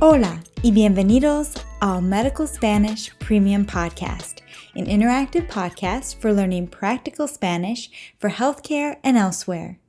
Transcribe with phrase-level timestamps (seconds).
[0.00, 4.42] Hola y bienvenidos al Medical Spanish Premium Podcast,
[4.76, 9.80] an interactive podcast for learning practical Spanish for healthcare and elsewhere.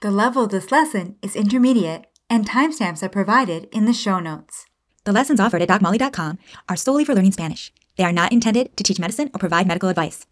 [0.00, 4.64] The level of this lesson is intermediate, and timestamps are provided in the show notes.
[5.04, 6.38] The lessons offered at DocMolly.com
[6.70, 7.74] are solely for learning Spanish.
[7.98, 10.24] They are not intended to teach medicine or provide medical advice.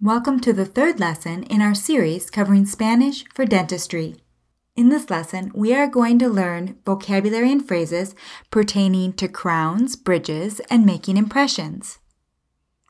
[0.00, 4.23] Welcome to the third lesson in our series covering Spanish for dentistry.
[4.76, 8.16] In this lesson, we are going to learn vocabulary and phrases
[8.50, 12.00] pertaining to crowns, bridges, and making impressions.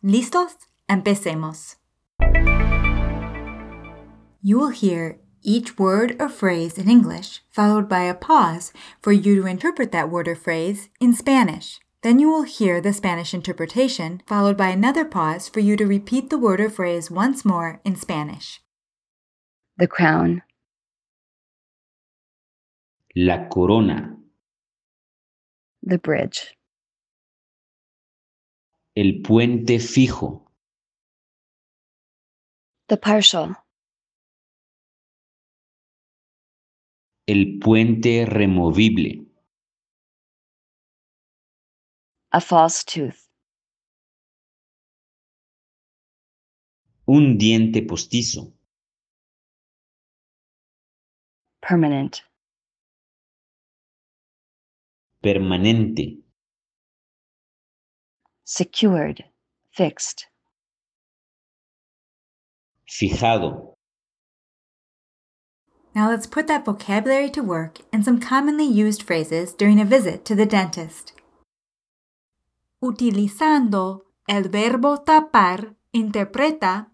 [0.03, 0.55] ¿Listos?
[0.89, 1.77] Empecemos.
[4.41, 8.73] You will hear each word or phrase in English, followed by a pause
[9.03, 11.81] for you to interpret that word or phrase in Spanish.
[12.01, 16.31] Then you will hear the Spanish interpretation, followed by another pause for you to repeat
[16.31, 18.63] the word or phrase once more in Spanish.
[19.77, 20.43] The crown,
[23.17, 24.19] La corona,
[25.83, 26.59] the bridge,
[28.97, 30.51] el puente fijo,
[32.89, 33.55] the partial,
[37.29, 39.25] el puente removible,
[42.33, 43.31] a false tooth,
[47.07, 48.53] un diente postizo,
[51.61, 52.25] permanent,
[55.25, 56.23] permanente,
[58.45, 59.25] secured,
[59.73, 60.27] fixed,
[62.87, 63.75] fijado,
[65.95, 70.25] Now let's put that vocabulary to work in some commonly used phrases during a visit
[70.25, 71.13] to the dentist.
[72.83, 76.87] Utilizando el verbo tapar, interpreta.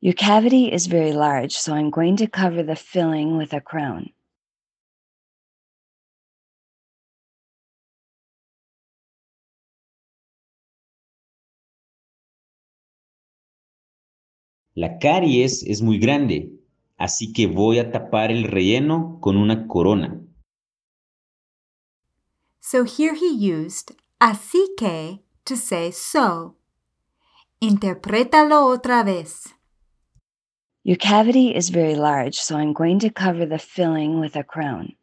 [0.00, 4.10] Your cavity is very large, so I'm going to cover the filling with a crown.
[14.74, 16.50] La caries es muy grande,
[16.96, 20.18] así que voy a tapar el relleno con una corona.
[22.60, 26.56] So here he used así que to say so.
[27.60, 29.54] Interprétalo otra vez.
[30.84, 34.96] Your cavity is very large, so I'm going to cover the filling with a crown.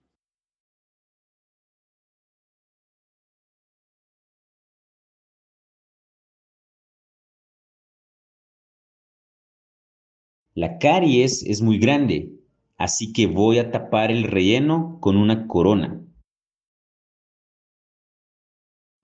[10.59, 12.33] La caries es muy grande,
[12.77, 16.05] así que voy a tapar el relleno con una corona.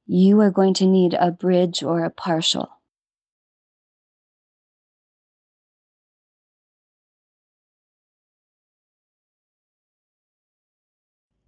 [0.05, 2.67] You are going to need a bridge or a partial.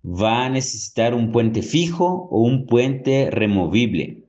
[0.05, 4.23] Va a necesitar un puente fijo o un puente removible.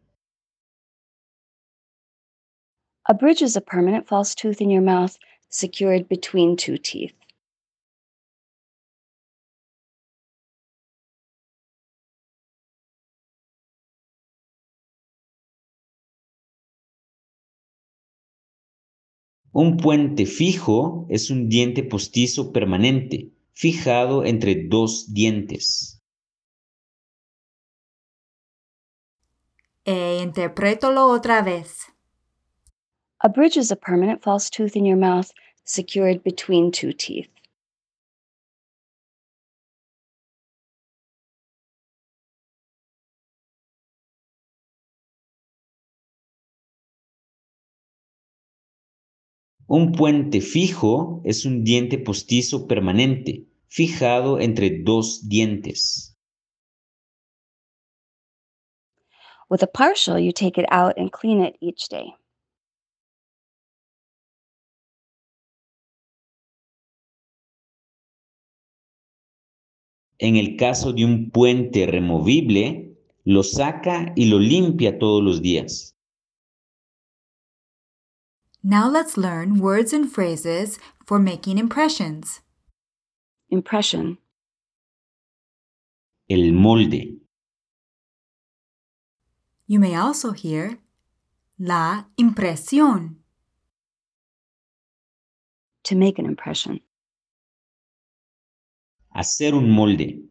[3.04, 5.16] A bridge is a permanent false tooth in your mouth
[5.48, 7.14] secured between two teeth.
[19.52, 26.00] Un puente fijo es un diente postizo permanente, fijado entre dos dientes.
[29.84, 31.86] E interprétalo otra vez.
[33.20, 35.32] A bridge is a permanent false tooth in your mouth
[35.64, 37.28] secured between two teeth.
[49.68, 56.14] Un puente fijo es un diente postizo permanente, fijado entre dos dientes.
[59.50, 62.14] With a partial, you take it out and clean it each day.
[70.18, 75.94] En el caso de un puente removible, lo saca y lo limpia todos los días.
[78.62, 82.42] Now let's learn words and phrases for making impressions.
[83.50, 84.18] Impression,
[86.28, 87.20] El molde,
[89.70, 90.78] You may also hear
[91.58, 93.16] la impresión.
[95.84, 96.80] to make an impression.
[99.18, 100.22] Hacer un molde,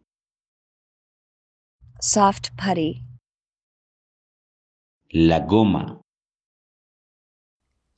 [1.99, 3.03] Soft putty,
[5.13, 5.99] la goma,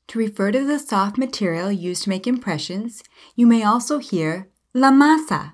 [0.08, 3.04] To refer to the soft material used to make impressions,
[3.36, 5.54] you may also hear la masa.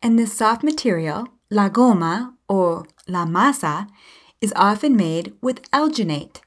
[0.00, 3.88] And this soft material, la goma or la masa
[4.40, 6.40] is often made with alginate.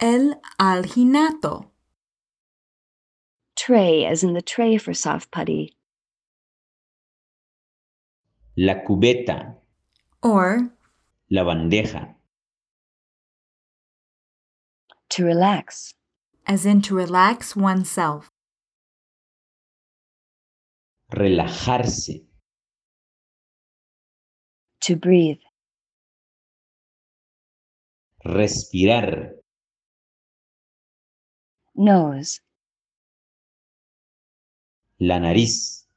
[0.00, 1.66] El alginato.
[3.54, 5.77] Tray, as in the tray for soft putty.
[8.60, 9.54] La cubeta,
[10.20, 10.72] Or
[11.30, 12.16] la bandeja,
[15.10, 15.94] To relax.
[16.44, 18.32] as in to relax oneself.
[21.10, 22.26] relajarse,
[24.80, 25.40] To breathe.
[28.24, 29.36] respirar,
[31.76, 32.40] Nose.
[34.98, 35.87] la nariz.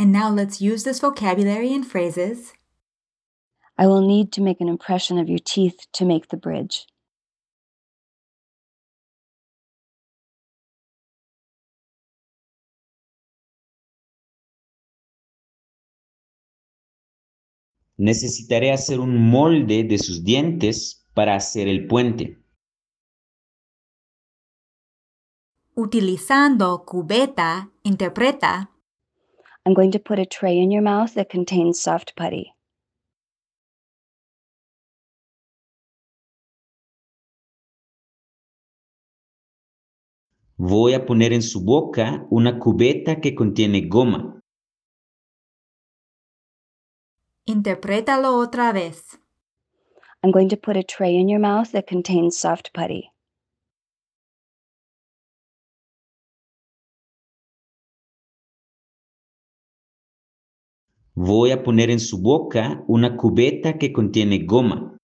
[0.00, 2.54] And now let's use this vocabulary and phrases
[3.76, 6.86] I will need to make an impression of your teeth to make the bridge.
[17.98, 22.38] Necesitaré hacer un molde de sus dientes para hacer el puente.
[25.74, 28.70] utilizando cubeta, interpreta
[29.66, 32.54] I'm going to put a tray in your mouth that contains soft putty.
[40.56, 44.40] Voy a poner en su boca una cubeta que contiene goma.
[47.50, 49.18] interprétalo otra vez.
[50.22, 53.10] I'm going to put a tray in your mouth that contains soft putty.
[61.22, 64.96] Voy a poner en su boca una cubeta que contiene goma.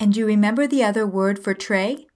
[0.00, 2.08] And you remember the other word for tray?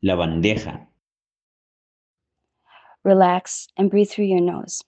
[0.00, 0.86] La bandeja.
[3.02, 4.80] Relax and breathe through your nose.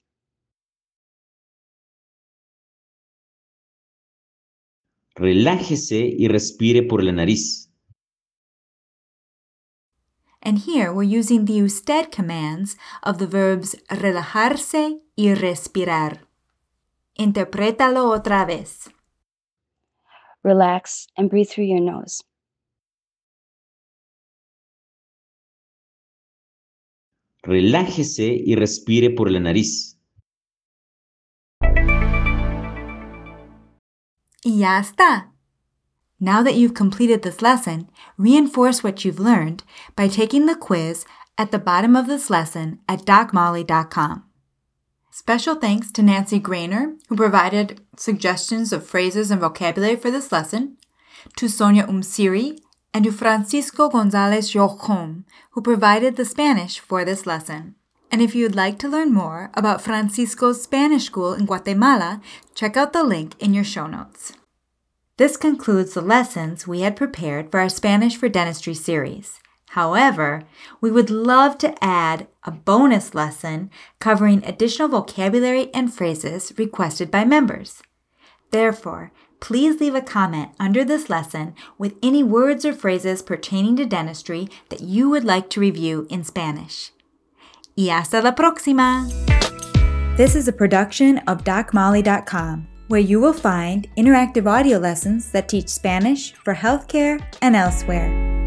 [5.16, 7.69] Relájese y respire por la nariz.
[10.50, 16.26] And here we're using the usted commands of the verbs relajarse y respirar.
[17.17, 18.91] Interprétalo otra vez.
[20.43, 22.25] Relax and breathe through your nose.
[27.44, 30.00] Relájese y respire por la nariz.
[34.43, 35.32] Y ya está.
[36.20, 37.88] Now that you've completed this lesson,
[38.19, 39.64] reinforce what you've learned
[39.96, 41.06] by taking the quiz
[41.38, 44.25] at the bottom of this lesson at docmolly.com.
[45.11, 50.76] Special thanks to Nancy Grainer, who provided suggestions of phrases and vocabulary for this lesson,
[51.37, 52.58] to Sonia Umsiri,
[52.93, 57.76] and to Francisco Gonzalez Jocom, who provided the Spanish for this lesson.
[58.11, 62.20] And if you'd like to learn more about Francisco's Spanish school in Guatemala,
[62.55, 64.32] check out the link in your show notes.
[65.20, 69.38] This concludes the lessons we had prepared for our Spanish for Dentistry series.
[69.72, 70.44] However,
[70.81, 73.69] we would love to add a bonus lesson
[73.99, 77.82] covering additional vocabulary and phrases requested by members.
[78.50, 83.84] Therefore, please leave a comment under this lesson with any words or phrases pertaining to
[83.84, 86.93] dentistry that you would like to review in Spanish.
[87.76, 89.06] Y hasta la próxima!
[90.17, 95.69] This is a production of DocMolly.com, where you will find interactive audio lessons that teach
[95.69, 98.40] Spanish for healthcare and elsewhere.